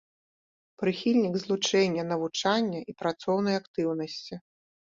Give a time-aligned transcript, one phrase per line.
[0.83, 4.35] Прыхільнік злучэння навучання і працоўнай актыўнасці.